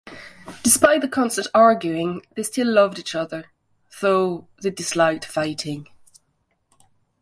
[0.63, 3.51] Despite the constant arguing, they still loved each other,
[4.01, 5.89] though they disliked fighting.